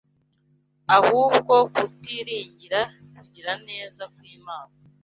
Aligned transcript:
Ahubwo 0.97 1.53
kutiringira 1.75 2.79
kugira 3.15 3.51
neza 3.67 4.03
kw’Imana 4.13 4.73